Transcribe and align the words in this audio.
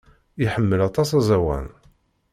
Iḥemmel 0.43 0.79
aṭas 0.87 1.09
aẓawan. 1.17 1.67